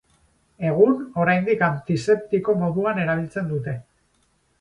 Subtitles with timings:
[0.69, 3.75] Egun, oraindik antiseptiko moduan erabiltzen dute.